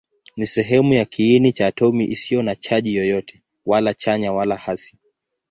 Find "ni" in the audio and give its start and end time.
0.37-0.47